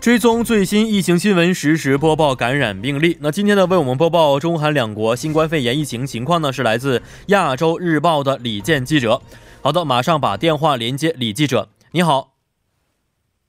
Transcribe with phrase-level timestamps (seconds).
[0.00, 3.18] 追踪最新疫情新闻，实时播报感染病例。
[3.20, 9.20] 那今天呢，为我们播报中韩两国新冠肺炎疫情情况呢，是来自亚洲日报的李健记者。
[9.62, 11.68] 好的，马上把电话连接李记者。
[11.92, 12.30] 你好，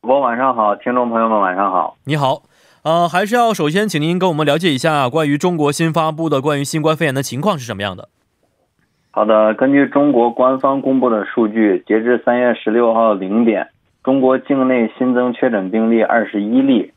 [0.02, 1.96] 我晚上好，听众朋友们晚上好。
[2.04, 2.44] 你好，
[2.84, 8.10] 呃，还是要首先请您跟我们了解一下关于中国新发布的关于新冠肺炎的情况是什么样的。
[9.12, 13.70] 好的，根据中国官方公布的数据，截至三月十六号零点。
[14.04, 16.92] 中国境内新增确诊病例二十一例，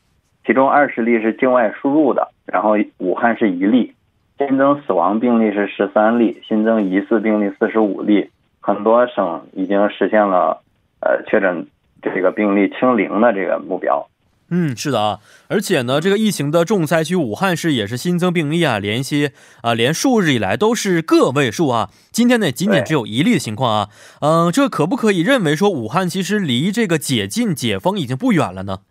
[0.45, 3.93] 其中二十例是境外输入的，然后武汉是一例。
[4.37, 8.29] 新增死亡病例是十三例，新增疑似病例四十五例。
[8.59, 10.61] 很多省已经实现了
[10.99, 11.67] 呃确诊
[12.01, 14.07] 这个病例清零的这个目标。
[14.51, 19.31] 嗯，是的啊，而且呢，这个疫情的重灾区武汉市也是新增病例啊，连些
[19.63, 21.89] 啊，连数日以来都是个位数啊。
[22.11, 23.89] 今天呢，仅仅只有一例的情况啊。
[24.21, 28.81] 嗯，这可不可以认为说武汉其实离这个解禁解封已经不远了呢？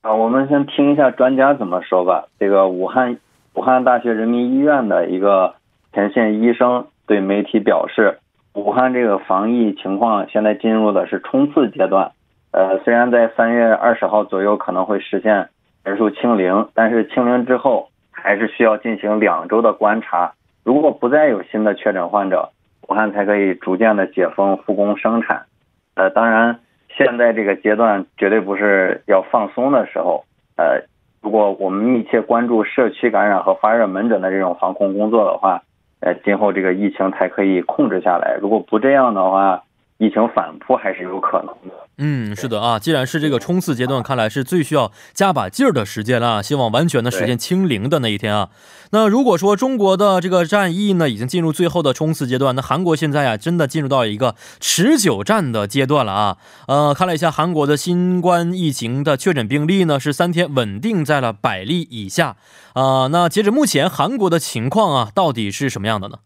[0.00, 2.28] 啊，我们先听一下专家怎么说吧。
[2.40, 3.18] 这个武汉
[3.52, 5.56] 武汉大学人民医院的一个
[5.92, 8.18] 前线医生对媒体表示，
[8.54, 12.12] 武汉这个防疫情况现在进入的是冲刺阶段。
[12.52, 15.48] 呃，虽然在三月二十号左右可能会实现
[15.84, 20.32] 人数清零，但是清零之后还是需要进行两周的观察。
[20.62, 22.50] 如果不再有新的确诊患者，
[22.88, 25.46] 武汉才可以逐渐的解封复工生产。
[25.94, 26.60] 呃，当然，
[26.96, 30.24] 现在这个阶段绝对不是要放松的时候。
[30.56, 30.82] 呃，
[31.22, 35.62] 如果我们密切关注社区感染和发热门诊的这种防控工作的话，
[36.00, 38.36] 呃，今后这个疫情才可以控制下来。
[38.40, 39.62] 如果不这样的话，
[40.02, 41.76] 疫情反扑还是有可能的。
[41.98, 46.42] 嗯，是的啊，既然是这个冲刺阶段，看来是最需要加把劲儿的时间了。
[46.42, 48.48] 希望完全的实现清零的那一天啊。
[48.90, 56.36] 那如果说中国的这个战役呢，已经进入最后的冲刺阶段，那韩国现在啊，真的进入到一个持久战的阶段了啊。
[56.66, 62.34] 呃，看了一下韩国的新冠疫情的确诊病例呢，是三天稳定在了百例以下
[62.72, 63.06] 啊。
[63.12, 66.18] 那截止目前，韩国的情况啊，到底是什么样的呢？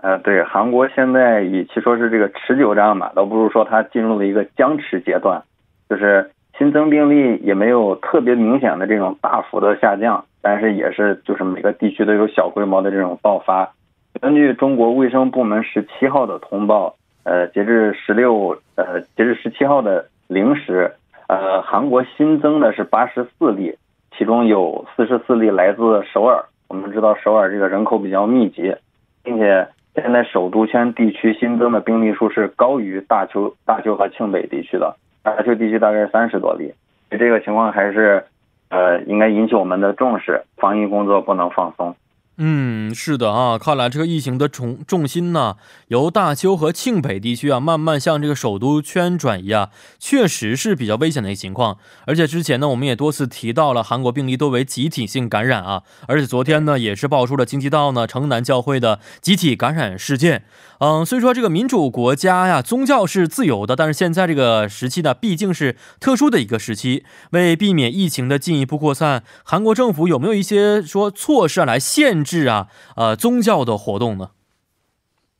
[0.00, 5.42] 呃，对，韩国现在与其说是这个持久战吧，倒不如说它进入了一个僵持阶段，
[5.90, 13.72] 就是新增病例也没有特别明显的这种大幅的下降，但是也是就是每个地区都有小规模的这种爆发。
[14.20, 16.94] 根据中国卫生部门十七号的通报，
[17.24, 20.92] 呃，截至十六呃截至十七号的零时，
[21.26, 23.76] 呃，韩国新增的是八十四例，
[24.16, 26.44] 其中有四十四例来自首尔。
[26.68, 28.76] 我们知道首尔这个人口比较密集，
[29.24, 29.66] 并且。
[30.00, 36.72] 现在首都圈地区新增的病例数是高于大邱、大邱和庆北地区的，大邱地区大概是三十多例，
[37.10, 38.24] 这个情况还是，
[38.70, 41.94] 呃，应该引起我们的重视，防疫工作不能放松。
[42.40, 45.56] 嗯，是的啊，看来这个疫情的重重心呢，
[45.88, 51.78] 由大邱和庆北地区啊，慢慢向这个首都圈转移啊，确实是比较危险的一个情况。
[52.06, 60.44] 而且之前呢，我们也多次提到了韩国病例多为集体性感染啊，而且昨天呢，也是爆出了京畿道呢城南教会的集体感染事件。
[60.78, 72.66] 嗯，所以说这个民主国家呀，宗教是自由的，但是现在这个时期呢，毕竟是特殊的一个时期，为避免疫情的进一步扩散，韩国政府有没有一些说措施来限制啊，
[72.96, 74.30] 呃，宗教的活动呢？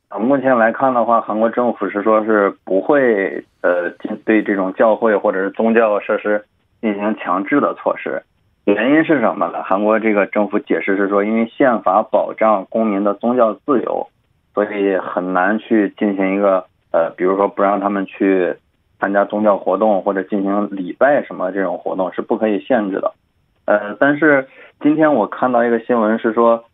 [0.09, 3.89] 啊，目前来看的话，韩国政府是说是不会呃
[4.25, 6.43] 对这种教会或者是宗教设施
[6.81, 8.23] 进行强制的措施，
[8.65, 9.61] 原因是什么呢？
[9.63, 14.07] 韩国这个政府解释是说，因为宪法保障公民的宗教自由。
[14.55, 18.53] 所以很难去进行一个呃，比如说不让他们去
[18.99, 23.13] 参加宗教活动或者进行礼拜什么这种活动是不可以限制的。
[23.65, 24.49] 呃，但是
[24.81, 26.65] 今天我看到一个新闻是说，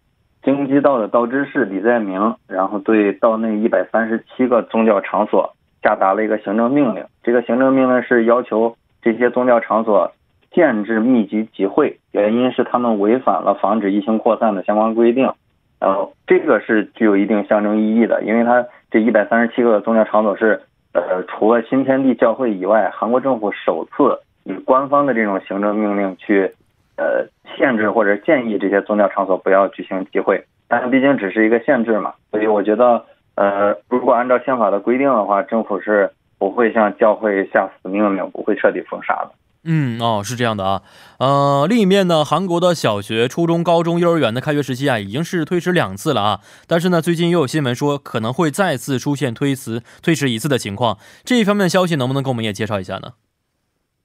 [0.45, 7.03] 京畿道的道知事李在明，然后对道内一百三十七个宗教场所下达了一个行政命令。
[7.23, 10.11] 这个行政命令是要求这些宗教场所
[10.53, 15.33] 限制密集集会，原因是他们违反了防止疫情扩散的相关规定。
[15.79, 20.62] 然后这个是具有一定象征意义的，因为它这一百三十七个宗教场所是，
[20.94, 26.51] 呃，除了新天地教会以外，韩国政府首次以官方的这种行政命令去，
[26.97, 27.27] 呃，
[27.57, 30.45] 限制或者建议这些宗教场所不要举行集会。
[30.68, 33.06] 但毕竟只是一个限制嘛，所以我觉得，
[33.36, 39.31] 呃，如果按照宪法的规定的话，政府是不会向教会下死命令，不会彻底封杀的。
[39.68, 40.83] 嗯哦，是这样的啊，
[41.18, 46.39] 呃，另一面呢，韩国的小学、初中、高中、幼儿园的开学时期啊，已经是推迟两次了啊。
[46.68, 51.00] 但是呢，最近又有新闻说可能会再次出现推迟、推迟一次的情况。
[51.24, 53.13] 这一方面的消息能不能给我们也介绍一下呢？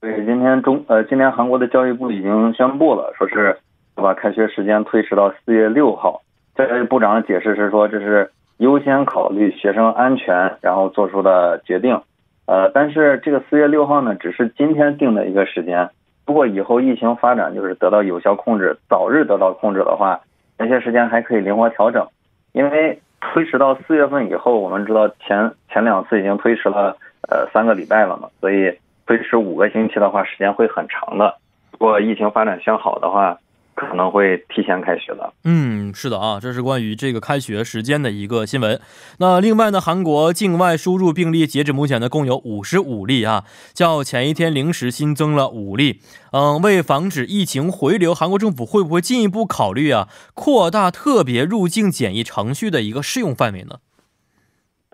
[0.01, 3.59] 对，今天中呃，今天韩国的教育部已经宣布了，说是
[3.95, 6.23] 把开学时间推迟到四月六号。
[6.55, 12.01] 教育部长解释是说，这是优先考虑学生安全，然后做出的决定。
[12.47, 15.91] 呃，但是这个四月六号呢，只是今天定的一个时间。
[16.27, 20.21] 如果以后疫情发展就是得到有效控制，早日得到控制的话，
[20.57, 22.07] 那些时间还可以灵活调整。
[22.53, 26.97] 因为推迟到四月份以后，我们知道前前两次已经推迟了
[27.29, 28.73] 呃三个礼拜了嘛，所以
[29.11, 31.35] 推迟五个星期的话，时间会很长的。
[31.73, 33.37] 如果疫情发展向好的话。
[33.77, 35.33] 可能会提前开学的。
[35.45, 38.79] 嗯，是的啊，这是关于这个开学时间的一个新闻。
[39.21, 46.01] 那另外呢，韩国境外输入病例截止目前呢，共有五十五例啊，较前一天零时新增了五例。
[46.33, 53.77] 嗯，为防止疫情回流，韩国政府会不会进一步考虑啊，扩大特别入境检疫程序的一个适用范围呢？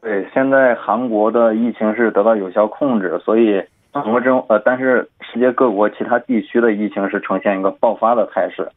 [0.00, 3.60] 对，现在韩国的疫情是得到有效控制，所以。
[4.02, 8.69] 韩国政呃，但是世界各国其他地区的疫情是呈现一个爆发的态势。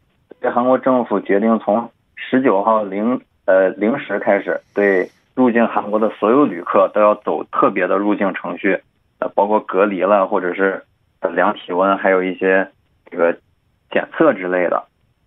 [0.42, 8.80] 这韩国政府决定从十九号零呃零时开始，对入境韩国的所有旅客都要走特别的入境程序，
[9.20, 10.84] 呃，包括隔离了，或者是
[11.34, 12.68] 量体温，还有一些
[13.10, 13.36] 这个
[13.92, 14.84] 检测之类的。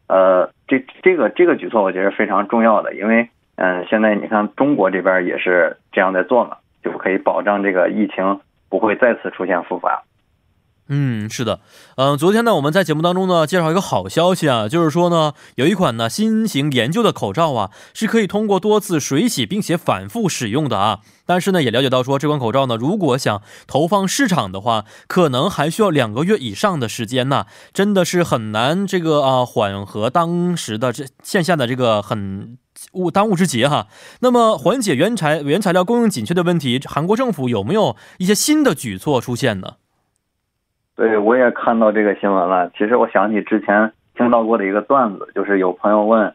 [0.09, 8.41] 呃，这这个这个举措我觉得非常重要的，因为嗯，现在你看中国这边也是这样在做嘛，就可以保障这个疫情。
[8.73, 10.03] 不会再次出现复发。
[10.89, 11.61] 嗯，是的，
[11.97, 21.01] 嗯，昨天呢，我们在节目当中呢介绍一个好消息啊，就是说呢，有一款呢新型研究的口罩啊，是可以通过多次水洗并且反复使用的啊。
[21.25, 32.59] 但是呢，也了解到说这款口罩呢，如果想投放市场的话，可能还需要两个月以上的时间呢，真的是很难这个啊缓和当时的这线下的这个很。
[32.95, 33.87] 物当务之急哈。
[34.21, 39.75] 那么缓解原材原材料供应紧缺的问题，韩国政府有没有一些新的举措出现呢？
[40.95, 42.71] 对，我也看到这个新闻了。
[42.77, 46.35] 其实我想起之前听到过的一个段子，就是有朋友问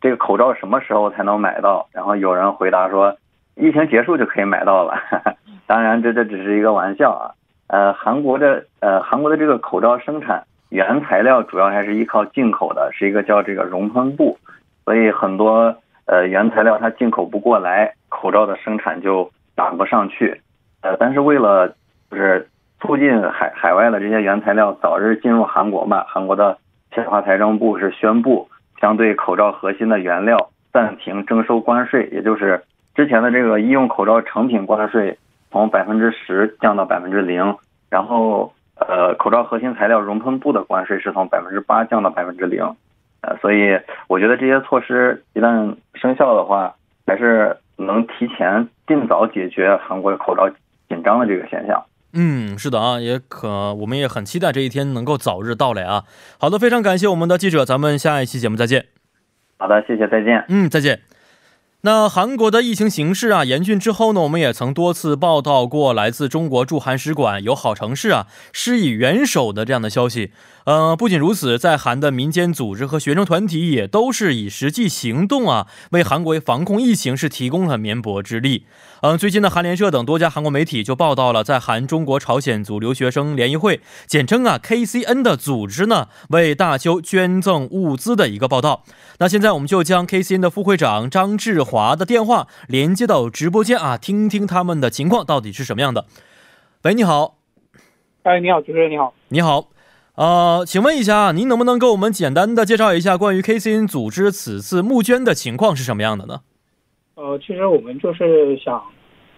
[0.00, 3.16] 这个口罩什么时候才能买到，然后有人回答说
[3.54, 4.94] 疫情结束就可以买到了。
[5.66, 7.30] 当然，这这只是一个玩笑啊。
[7.68, 14.38] 呃，韩国的呃韩国的这个口罩生产原材料主要还是依靠进口的，是一个叫这个熔喷布。
[14.84, 20.40] 所以很多呃原材料它进口不过来，口罩的生产就赶不上去。
[20.80, 21.68] 呃，但是为了
[22.10, 22.48] 就是
[22.82, 26.58] 促进海海外的这些原材料早日进入韩国嘛，韩国的
[26.90, 28.48] 签华财政部是宣布
[28.80, 32.60] 将对口罩核心的原料暂停征收关税，也就是
[32.96, 35.16] 之前的这个医用口罩成品关税
[35.52, 37.56] 从百分之十降到百分之零，
[37.88, 42.64] 然后呃口罩核心材料熔喷布的关税是从百分之八降到百分之零。
[43.20, 46.74] 呃，所以我觉得这些措施一旦生效的话，
[47.06, 50.50] 还是能提前尽早解决韩国口罩
[50.88, 51.80] 紧张的这个现象。
[52.14, 56.04] 嗯，是的啊，也可我们也很期待这一天能够早日到来啊。
[56.38, 58.86] 好的，非常感谢我们的记者，咱们下一期节目再见。
[59.56, 60.44] 好的，谢谢，再见。
[60.48, 61.00] 嗯，再见。
[61.84, 70.30] 那韩国的疫情形势啊严峻之后呢，我们也曾多次报道过来自中国驻韩使馆友好城市啊施以援手的这样的消息。
[70.64, 78.64] 呃，不仅如此，在韩的民间组织和学生团体也都是以实际行动啊为韩国防控疫情是提供了绵薄之力。
[79.00, 88.84] 嗯，最近的，韩联社等多家韩国媒体就报道了在韩中国朝鲜族留学生联谊会，简称啊 KCN 的组织呢为大邱捐赠物资的一个报道。
[89.18, 96.06] 那现在我们就将 KCN 的副会长张志华的电话连接到直播间啊，听听他们的情况到底是什么样的。
[96.82, 97.38] 喂，你好。
[98.22, 99.12] 哎，你好，主持人，你好。
[99.30, 99.71] 你好。
[100.14, 106.40] 呃，请问一下，您能不能给我们简单的介绍一下关于 KCN 组织此次募捐的情况是什么样的呢？
[107.14, 108.82] 呃，其实我们就是想，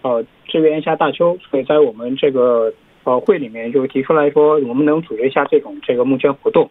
[0.02, 6.68] 呃，支援一下大邱，所以在我们这个呃会里面就提出来说，我们能组织一下这种这个募捐活动。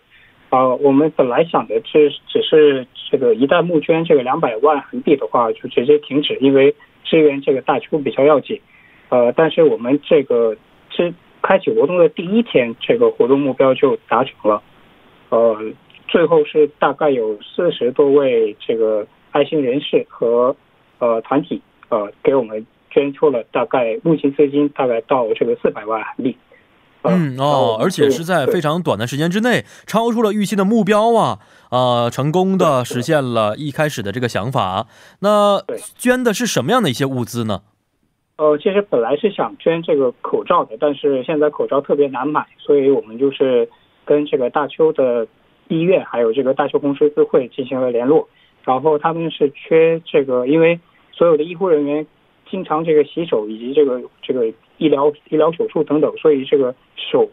[0.49, 8.59] 呃，我们本来想的是，只是这个一旦募捐这个两百万韩币的话，就直接停止，因为支援这个大邱比较要紧。
[9.07, 10.55] 呃，但是我们这个
[10.89, 14.63] 支开启活动的第一天，这个活动目标就达成了。
[15.29, 15.55] 呃，
[16.07, 20.55] 最后是大概有四十多位这个爱心人士和。
[20.99, 26.37] 呃，团体呃给我们捐出了大概募集资金大概到这个四百万韩币。
[27.03, 31.39] 嗯哦，而且是在非常短的时间之内，超出了预期的目标啊
[31.71, 34.87] 啊，成功的实现了一开始的这个想法。
[35.19, 35.61] 那
[35.97, 37.63] 捐的是什么样的一些物资呢？
[38.37, 43.69] 呃，其实本来是想捐这个口罩的，但是现在口罩特别难买，所以我们就是
[44.05, 45.27] 跟这个大邱的
[45.67, 48.27] 医院还有这个大邱红十字会进行了联络，
[48.63, 50.79] 然后他们是缺这个，因为。
[51.15, 52.07] 所有的医护人员
[52.49, 54.47] 经常这个洗手，以及这个这个
[54.79, 57.29] 医疗医疗手术等等，所以这个手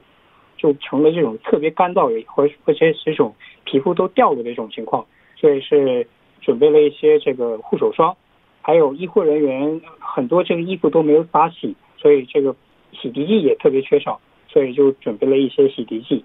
[0.58, 6.06] 就成了这种特别干燥，或而且这种皮肤都掉了的这种情况，所以是
[6.42, 8.14] 准备了一些这个护手霜，
[8.62, 12.54] 还有医护人员很多这个衣服都没有法洗，所以这个
[12.92, 16.24] 洗涤剂也特别缺少，所以就准备了一些洗涤剂。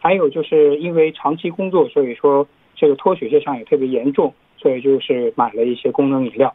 [0.00, 6.54] 还有就是因为长期工作，所以说这个脱水现象也特别严重，所以就是买了一些功能饮料。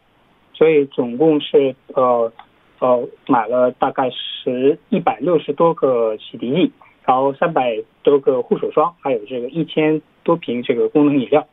[0.53, 2.31] 所以总共是呃
[2.79, 6.71] 呃买了大概十一百六十多个洗涤剂，
[7.05, 11.47] 然后三百多个护手霜，还有这个一千多瓶这个功能饮料，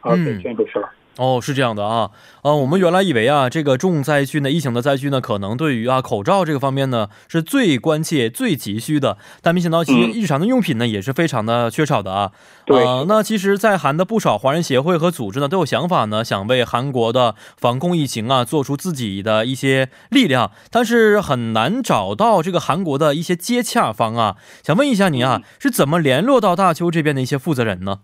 [0.00, 0.88] 啊给捐出去了。
[1.16, 2.10] 哦，是这样的啊，
[2.42, 12.32] 呃，我们原来以为啊，这个重灾区呢，疫情的灾区呢，可能对于啊口罩这个方面呢是最关切、最急需的，但没想到其实日常的用品呢也是非常的缺少的啊。
[12.66, 24.34] 对，那其实，在韩的不少华人协会和组织呢，都有想法呢，想为韩国的防控疫情啊，做出自己的一些力量，但是很难找到这个韩国的一些接洽方啊。
[24.64, 28.00] 想问一下您啊，是怎么联络到大邱这边的一些负责人呢？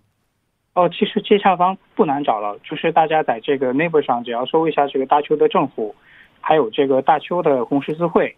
[0.72, 5.94] 哦，其实接洽方不难找了，就是大家在这个 Neighbor 上，只要搜一下这个大邱的政府，
[6.40, 8.36] 还有这个大邱的红十字会，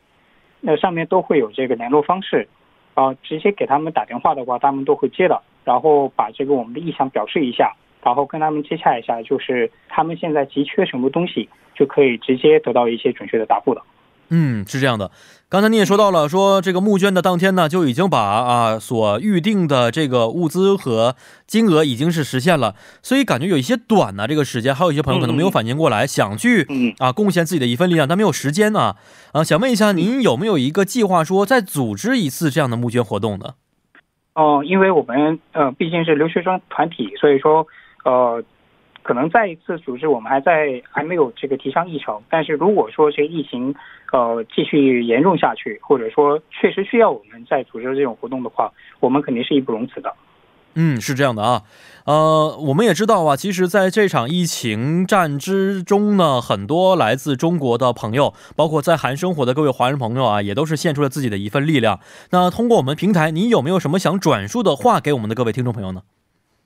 [0.60, 2.48] 那上面都会有这个联络方式，
[2.94, 13.82] 啊，直接给他们打电话的话，他们都会接的，然后把这个我们的意向表示一下，然后跟他们接洽一下，就是他们现在急缺什么东西，就可以直接得到一些准确的答复的。
[14.34, 15.10] 嗯，是这样的。
[15.50, 21.14] 刚才你也说到了，说这个募捐的当天呢，就已经把啊所预定的这个物资和
[21.46, 26.66] 金额已经是实现了，所以感觉有一些短呢，这个时间，还有一些朋友可能没有反应过来，想去
[26.98, 28.94] 啊贡献自己的一份力量，但没有时间呢。
[29.32, 33.56] 啊，想问一下，您有没有一个计划说再组织一次这样的募捐活动呢？
[34.32, 37.66] 哦，因为我们呃毕竟是留学生团体，所以说
[38.06, 38.42] 呃。
[39.02, 42.20] 可能再一次组织，我们还在还没有这个提上议程。
[42.30, 43.74] 但是如果说这个疫情
[44.12, 50.14] 呃继续严重下去，或者说确实需要我们再组织这种活动的话，我们肯定是义不容辞的。
[50.74, 51.64] 嗯，是这样的啊，
[52.06, 62.00] 呃，我们也知道啊，其实在这场疫情战之中呢，很多来自中国的朋友，包括在韩生活的各位华人朋友啊，也都是献出了自己的一份力量。
[62.30, 66.00] 那通过我们平台，你有没有什么想转述的话给我们的各位听众朋友呢？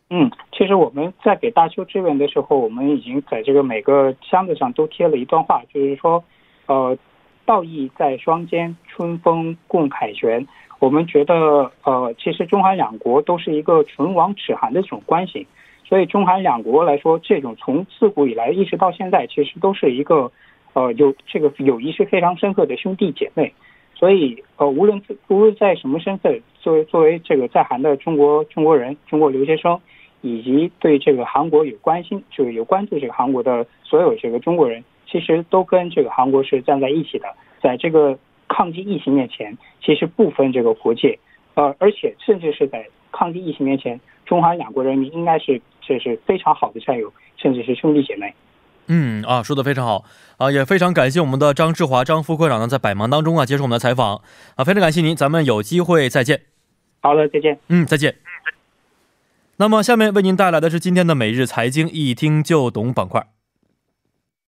[0.08, 6.22] 嗯，其实我们在给大邱支援的时候，我们已经在这个每个箱子上都贴了一段话，就是说，
[6.66, 6.96] 呃，
[7.44, 10.46] 道义在双肩，春风共凯旋。
[10.78, 15.44] 我们觉得，呃，其实中韩两国都是一个唇亡齿寒的这种关系，
[15.84, 20.30] 所以中韩两国来说，这种从自古以来一直到现在，其实都是一个，
[20.74, 23.52] 呃，有这个友谊是非常深刻的兄弟姐妹。
[23.96, 29.80] 所以，呃，无论无论在什么身份，作为作为这个在韩的中国中国人、中国留学生。
[30.20, 37.26] 以及对这个韩国有关心，就是有关注这个韩国的所有这个中国人，其实都跟这个韩国是站在一起的。
[37.62, 38.18] 在这个
[38.48, 41.18] 抗击疫情面前，其实不分这个国界，
[41.54, 48.34] 呃，而且甚至是在抗击疫情面前，中韩两国人民应该是这是非常好的战友，甚至是兄弟姐妹。
[48.88, 50.04] 嗯啊，说的非常好
[50.38, 54.22] 啊，也非常感谢我们的张志华张副科长呢，在百忙当中啊接受我们的采访
[54.54, 56.42] 啊，非常感谢您，咱们有机会再见。
[57.00, 57.58] 好了，再见。
[57.68, 58.14] 嗯，再见。
[59.58, 63.26] 那么，下面为您带来的是今天的每日财经一听就懂板块。